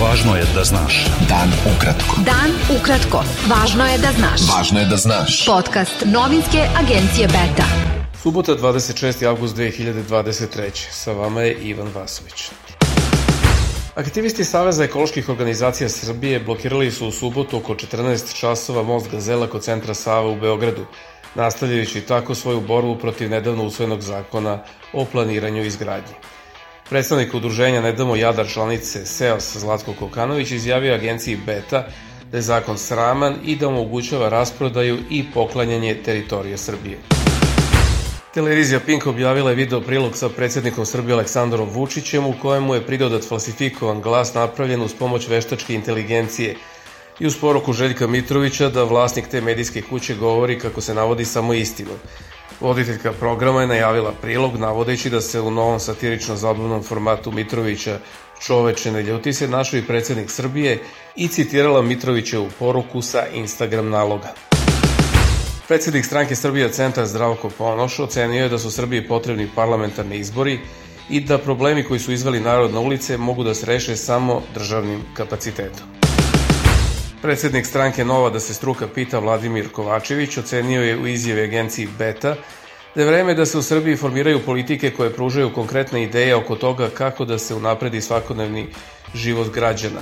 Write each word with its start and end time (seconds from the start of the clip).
Važno 0.00 0.32
je 0.36 0.44
da 0.54 0.62
znaš. 0.64 0.94
Dan 1.28 1.50
ukratko. 1.68 2.22
Dan 2.24 2.54
ukratko. 2.72 3.18
Važno 3.50 3.84
je 3.84 3.98
da 4.00 4.12
znaš. 4.16 4.46
Važno 4.48 4.80
je 4.80 4.86
da 4.88 4.96
znaš. 4.96 5.34
Podcast 5.44 6.06
novinske 6.06 6.62
agencije 6.80 7.26
Beta. 7.28 7.66
Subota 8.22 8.56
26. 8.56 9.26
avgust 9.28 9.56
2023. 9.56 10.86
Sa 10.90 11.12
vama 11.12 11.42
je 11.42 11.52
Ivan 11.68 11.92
Vasović. 11.94 12.48
Aktivisti 13.94 14.44
Saveza 14.44 14.84
ekoloških 14.84 15.28
organizacija 15.28 15.88
Srbije 15.88 16.40
blokirali 16.40 16.90
su 16.90 17.08
u 17.08 17.12
subotu 17.12 17.60
oko 17.60 17.74
14 17.74 18.34
časova 18.40 18.82
most 18.82 19.10
Gazela 19.10 19.46
kod 19.46 19.62
centra 19.62 19.94
Sava 19.94 20.30
u 20.30 20.40
Beogradu, 20.40 20.86
nastavljajući 21.34 22.00
tako 22.00 22.34
svoju 22.34 22.60
borbu 22.60 22.96
protiv 22.98 23.30
nedavno 23.30 23.64
usvojenog 23.64 24.00
zakona 24.00 24.62
o 24.92 25.04
planiranju 25.04 25.62
i 25.62 25.66
izgradnji. 25.66 26.14
Predstavnik 26.90 27.34
udruženja 27.34 27.80
Ne 27.80 27.92
damo 27.92 28.16
Jadar 28.16 28.48
članice 28.48 29.06
SEOS 29.06 29.56
Zlatko 29.56 29.92
Kokanović 29.92 30.50
izjavio 30.50 30.94
agenciji 30.94 31.36
Beta 31.46 31.86
da 32.30 32.38
je 32.38 32.42
zakon 32.42 32.78
sraman 32.78 33.34
i 33.44 33.56
da 33.56 33.68
omogućava 33.68 34.28
rasprodaju 34.28 34.98
i 35.10 35.24
poklanjanje 35.34 35.94
teritorije 36.04 36.58
Srbije. 36.58 36.98
Televizija 38.34 38.80
Pink 38.80 39.06
objavila 39.06 39.50
je 39.50 39.56
video 39.56 39.80
prilog 39.80 40.16
sa 40.16 40.28
predsjednikom 40.28 40.86
Srbije 40.86 41.14
Aleksandrom 41.14 41.68
Vučićem 41.68 42.26
u 42.26 42.34
kojemu 42.42 42.74
je 42.74 42.86
pridodat 42.86 43.28
falsifikovan 43.28 44.00
glas 44.00 44.34
napravljen 44.34 44.82
uz 44.82 44.94
pomoć 44.98 45.28
veštačke 45.28 45.74
inteligencije 45.74 46.56
i 47.20 47.26
uz 47.26 47.36
poruku 47.40 47.72
Željka 47.72 48.06
Mitrovića 48.06 48.68
da 48.68 48.84
vlasnik 48.84 49.28
te 49.28 49.40
medijske 49.40 49.82
kuće 49.82 50.14
govori 50.14 50.58
kako 50.58 50.80
se 50.80 50.94
navodi 50.94 51.24
samo 51.24 51.54
istinu. 51.54 51.92
Voditeljka 52.60 53.12
programa 53.12 53.60
je 53.60 53.66
najavila 53.66 54.12
prilog 54.22 54.56
navodeći 54.56 55.10
da 55.10 55.20
se 55.20 55.40
u 55.40 55.50
novom 55.50 55.80
satirično 55.80 56.36
zabavnom 56.36 56.82
formatu 56.82 57.32
Mitrovića 57.32 57.98
Čoveče 58.40 58.92
ne 58.92 59.02
ljuti 59.02 59.32
se 59.32 59.48
našao 59.48 59.78
i 59.78 59.86
predsednik 59.86 60.30
Srbije 60.30 60.78
i 61.16 61.28
citirala 61.28 61.82
Mitrovićevu 61.82 62.48
poruku 62.58 63.02
sa 63.02 63.26
Instagram 63.34 63.90
naloga. 63.90 64.34
Predsednik 65.68 66.04
stranke 66.04 66.36
Srbija 66.36 66.68
Centar 66.68 67.06
Zdravko 67.06 67.50
Ponoš 67.58 67.98
ocenio 67.98 68.42
je 68.42 68.48
da 68.48 68.58
su 68.58 68.70
Srbiji 68.70 69.08
potrebni 69.08 69.48
parlamentarni 69.54 70.16
izbori 70.16 70.58
i 71.10 71.20
da 71.20 71.38
problemi 71.38 71.84
koji 71.84 72.00
su 72.00 72.12
izveli 72.12 72.40
narod 72.40 72.74
na 72.74 72.80
ulice 72.80 73.16
mogu 73.16 73.44
da 73.44 73.54
se 73.54 73.66
reše 73.66 73.96
samo 73.96 74.42
državnim 74.54 75.02
kapacitetom. 75.14 75.99
Predsednik 77.22 77.66
stranke 77.66 78.04
Nova 78.04 78.30
da 78.30 78.40
se 78.40 78.54
struka 78.54 78.88
pita 78.88 79.18
Vladimir 79.18 79.68
Kovačević 79.68 80.38
ocenio 80.38 80.82
je 80.82 80.98
u 80.98 81.06
izjave 81.06 81.42
agenciji 81.42 81.88
Beta 81.98 82.36
da 82.94 83.02
je 83.02 83.06
vreme 83.06 83.34
da 83.34 83.46
se 83.46 83.58
u 83.58 83.62
Srbiji 83.62 83.96
formiraju 83.96 84.40
politike 84.44 84.90
koje 84.90 85.12
pružaju 85.12 85.52
konkretne 85.52 86.02
ideje 86.02 86.34
oko 86.34 86.56
toga 86.56 86.88
kako 86.88 87.24
da 87.24 87.38
se 87.38 87.54
unapredi 87.54 88.00
svakodnevni 88.00 88.66
život 89.14 89.52
građana. 89.54 90.00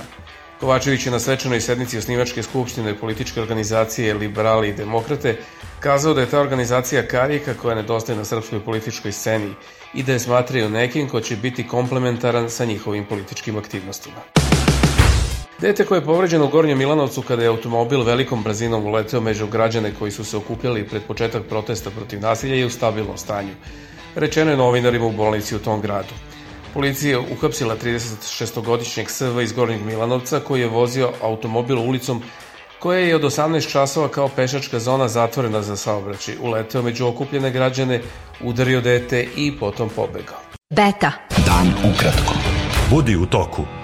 Kovačević 0.59 1.05
je 1.05 1.11
na 1.11 1.19
svečanoj 1.19 1.61
sednici 1.61 1.97
osnivačke 1.97 2.43
skupštine 2.43 2.95
političke 2.97 3.41
organizacije 3.41 4.13
Liberali 4.13 4.69
i 4.69 4.73
Demokrate 4.73 5.37
kazao 5.79 6.13
da 6.13 6.21
je 6.21 6.29
ta 6.29 6.39
organizacija 6.39 7.07
karika 7.07 7.53
koja 7.53 7.75
nedostaje 7.75 8.17
na 8.17 8.25
srpskoj 8.25 8.65
političkoj 8.65 9.11
sceni 9.11 9.53
i 9.93 10.03
da 10.03 10.13
je 10.13 10.19
smatraju 10.19 10.69
nekim 10.69 11.09
ko 11.09 11.21
će 11.21 11.35
biti 11.35 11.67
komplementaran 11.67 12.49
sa 12.49 12.65
njihovim 12.65 13.05
političkim 13.05 13.57
aktivnostima. 13.57 14.48
Dete 15.61 15.85
koje 15.85 15.97
je 15.97 16.05
povređeno 16.05 16.45
u 16.45 16.47
Gornjem 16.47 16.77
Milanovcu 16.77 17.21
kada 17.21 17.41
je 17.41 17.49
automobil 17.49 18.03
velikom 18.03 18.43
brzinom 18.43 18.85
uleteo 18.85 19.21
među 19.21 19.47
građane 19.47 19.91
koji 19.99 20.11
su 20.11 20.23
se 20.23 20.37
okupljali 20.37 20.87
pred 20.87 21.01
početak 21.03 21.43
protesta 21.49 21.89
protiv 21.89 22.21
nasilja 22.21 22.55
je 22.55 22.65
u 22.65 22.69
stabilnom 22.69 23.17
stanju. 23.17 23.53
Rečeno 24.15 24.51
je 24.51 24.57
novinarima 24.57 25.05
u 25.05 25.11
bolnici 25.11 25.55
u 25.55 25.59
tom 25.59 25.81
gradu. 25.81 26.13
Policija 26.73 27.11
je 27.11 27.25
uhapsila 27.31 27.75
36-godišnjeg 27.83 29.09
SV 29.09 29.41
iz 29.41 29.53
Gornjeg 29.53 29.81
Milanovca 29.85 30.39
koji 30.39 30.61
je 30.61 30.67
vozio 30.67 31.11
automobil 31.21 31.79
ulicom 31.79 32.23
koja 32.79 32.99
je 32.99 33.15
od 33.15 33.21
18 33.21 33.71
časova 33.71 34.07
kao 34.07 34.27
pešačka 34.27 34.79
zona 34.79 35.07
zatvorena 35.07 35.61
za 35.61 35.75
saobraćaj. 35.75 36.35
Uleteo 36.41 36.81
među 36.81 37.07
okupljene 37.07 37.51
građane, 37.51 38.01
udario 38.43 38.81
dete 38.81 39.27
i 39.35 39.57
potom 39.59 39.89
pobegao. 39.89 40.39
Beta. 40.69 41.11
Dan 41.45 41.93
ukratko. 41.93 42.33
Budi 42.89 43.15
u 43.15 43.25
toku. 43.25 43.78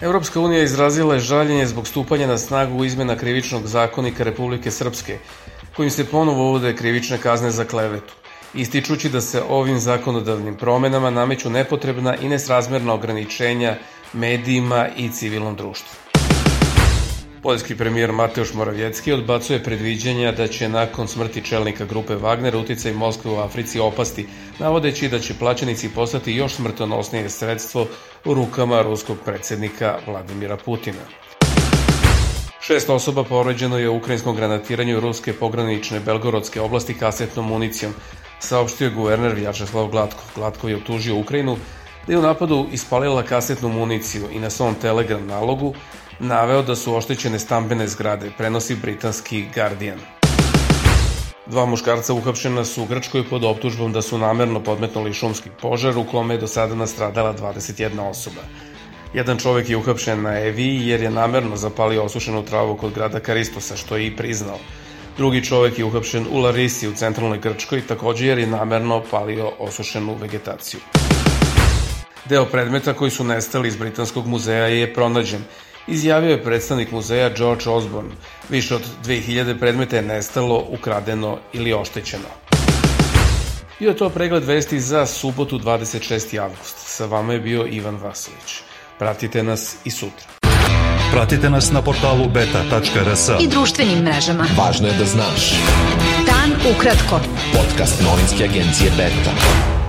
Evropska 0.00 0.40
unija 0.40 0.62
izrazila 0.62 1.14
je 1.14 1.20
žaljenje 1.20 1.66
zbog 1.66 1.88
stupanja 1.88 2.26
na 2.26 2.38
snagu 2.38 2.84
izmena 2.84 3.16
krivičnog 3.16 3.66
zakonika 3.66 4.24
Republike 4.24 4.70
Srpske, 4.70 5.18
kojim 5.76 5.90
se 5.90 6.04
ponovo 6.04 6.48
uvode 6.48 6.76
krivične 6.76 7.18
kazne 7.18 7.50
za 7.50 7.64
klevetu, 7.64 8.14
ističući 8.54 9.08
da 9.08 9.20
se 9.20 9.42
ovim 9.48 9.78
zakonodavnim 9.78 10.56
promenama 10.56 11.10
nameću 11.10 11.50
nepotrebna 11.50 12.16
i 12.16 12.28
nesrazmerna 12.28 12.94
ograničenja 12.94 13.76
medijima 14.12 14.88
i 14.96 15.10
civilnom 15.10 15.56
društvu. 15.56 16.09
Poljski 17.42 17.76
premijer 17.76 18.12
Mateusz 18.12 18.54
Moravjecki 18.54 19.12
odbacuje 19.12 19.62
predviđanja 19.62 20.32
da 20.32 20.48
će 20.48 20.68
nakon 20.68 21.08
smrti 21.08 21.44
čelnika 21.44 21.84
grupe 21.84 22.14
Wagner 22.14 22.56
uticaj 22.56 22.92
Moskve 22.92 23.30
u 23.30 23.36
Africi 23.36 23.80
opasti, 23.80 24.26
navodeći 24.58 25.08
da 25.08 25.18
će 25.18 25.34
plaćenici 25.38 25.88
postati 25.88 26.32
još 26.32 26.54
smrtonosnije 26.54 27.30
sredstvo 27.30 27.86
u 28.24 28.34
rukama 28.34 28.82
ruskog 28.82 29.16
predsednika 29.24 29.98
Vladimira 30.06 30.56
Putina. 30.56 31.02
Šest 32.60 32.90
osoba 32.90 33.24
povređeno 33.24 33.78
je 33.78 33.88
u 33.88 33.96
ukrajinskom 33.96 34.36
granatiranju 34.36 35.00
ruske 35.00 35.32
pogranične 35.32 36.00
Belgorodske 36.00 36.60
oblasti 36.60 36.94
kasetnom 36.94 37.46
municijom, 37.46 37.92
saopštio 38.38 38.84
je 38.84 38.90
guverner 38.90 39.34
Vjačeslav 39.34 39.86
Glatko. 39.86 40.22
Glatko 40.34 40.68
je 40.68 40.76
utužio 40.76 41.16
Ukrajinu 41.16 41.56
da 42.06 42.12
je 42.12 42.18
u 42.18 42.22
napadu 42.22 42.66
ispalila 42.72 43.22
kasetnu 43.22 43.68
municiju 43.68 44.22
i 44.32 44.38
na 44.38 44.50
svom 44.50 44.74
telegram 44.74 45.26
nalogu 45.26 45.74
naveo 46.20 46.62
da 46.62 46.76
su 46.76 46.94
oštećene 46.94 47.38
stambene 47.38 47.88
zgrade, 47.88 48.30
prenosi 48.38 48.74
britanski 48.74 49.44
Guardian. 49.54 49.98
Dva 51.46 51.66
muškarca 51.66 52.14
uhapšena 52.14 52.64
su 52.64 52.82
u 52.82 52.86
Grčkoj 52.86 53.24
pod 53.30 53.44
optužbom 53.44 53.92
da 53.92 54.02
su 54.02 54.18
namerno 54.18 54.60
podmetnuli 54.60 55.12
šumski 55.12 55.50
požar 55.62 55.98
u 55.98 56.04
kome 56.04 56.34
je 56.34 56.38
do 56.38 56.46
sada 56.46 56.74
nastradala 56.74 57.34
21 57.34 58.00
osoba. 58.00 58.40
Jedan 59.14 59.38
čovek 59.38 59.70
je 59.70 59.76
uhapšen 59.76 60.22
na 60.22 60.38
Eviji 60.40 60.86
jer 60.88 61.02
je 61.02 61.10
namerno 61.10 61.56
zapalio 61.56 62.04
osušenu 62.04 62.44
travu 62.44 62.76
kod 62.76 62.94
grada 62.94 63.20
Karistosa, 63.20 63.76
što 63.76 63.96
je 63.96 64.06
i 64.06 64.16
priznao. 64.16 64.58
Drugi 65.16 65.44
čovek 65.44 65.78
je 65.78 65.84
uhapšen 65.84 66.26
u 66.30 66.38
Larisi 66.38 66.88
u 66.88 66.94
centralnoj 66.94 67.38
Grčkoj, 67.38 67.86
takođe 67.86 68.26
jer 68.26 68.38
je 68.38 68.46
namerno 68.46 69.02
palio 69.10 69.52
osušenu 69.58 70.14
vegetaciju. 70.14 70.80
Deo 72.24 72.44
predmeta 72.44 72.94
koji 72.94 73.10
su 73.10 73.24
nestali 73.24 73.68
iz 73.68 73.76
Britanskog 73.76 74.26
muzeja 74.26 74.66
je 74.66 74.94
pronađen 74.94 75.44
izjavio 75.90 76.30
je 76.30 76.44
predstavnik 76.44 76.90
muzeja 76.90 77.28
George 77.28 77.70
Osborne. 77.70 78.10
Više 78.48 78.74
od 78.74 78.82
2000 79.04 79.58
predmeta 79.58 79.96
je 79.96 80.02
nestalo, 80.02 80.64
ukradeno 80.68 81.38
ili 81.52 81.72
oštećeno. 81.72 82.28
Bio 83.78 83.88
je 83.88 83.96
to 83.96 84.10
pregled 84.10 84.44
vesti 84.44 84.80
za 84.80 85.06
subotu 85.06 85.58
26. 85.58 86.42
avgust. 86.42 86.76
Sa 86.78 87.06
vama 87.06 87.32
je 87.32 87.40
bio 87.40 87.66
Ivan 87.70 87.96
Vasović. 87.96 88.60
Pratite 88.98 89.42
nas 89.42 89.76
i 89.84 89.90
sutra. 89.90 90.26
Pratite 91.12 91.50
nas 91.50 91.72
na 91.72 91.82
portalu 91.82 92.28
beta.rs 92.28 93.28
I 93.40 93.48
društvenim 93.48 93.98
mrežama. 93.98 94.46
Važno 94.56 94.88
je 94.88 94.94
da 94.94 95.04
znaš. 95.04 95.52
Dan 96.26 96.74
ukratko. 96.76 97.20
Podcast 97.52 98.02
novinske 98.02 98.44
agencije 98.44 98.90
Beta. 98.96 99.79